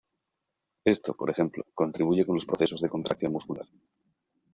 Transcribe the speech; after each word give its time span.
Esto, 0.83 1.13
por 1.15 1.29
ejemplo, 1.29 1.63
contribuye 1.75 2.25
con 2.25 2.33
los 2.33 2.47
procesos 2.47 2.81
de 2.81 2.89
contracción 2.89 3.33
muscular. 3.33 3.67